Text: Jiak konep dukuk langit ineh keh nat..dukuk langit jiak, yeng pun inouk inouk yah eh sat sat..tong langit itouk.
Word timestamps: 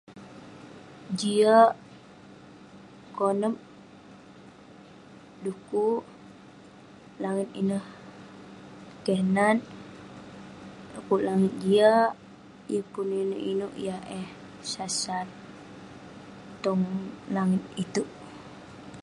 Jiak 1.19 1.71
konep 3.17 3.55
dukuk 5.43 6.01
langit 7.23 7.49
ineh 7.61 7.85
keh 9.05 9.21
nat..dukuk 9.35 11.21
langit 11.27 11.53
jiak, 11.63 12.09
yeng 12.71 12.87
pun 12.91 13.07
inouk 13.21 13.43
inouk 13.51 13.73
yah 13.85 14.01
eh 14.21 14.27
sat 14.71 14.91
sat..tong 15.01 16.81
langit 17.35 17.63
itouk. 17.83 18.09